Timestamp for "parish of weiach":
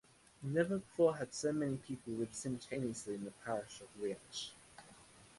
3.45-4.49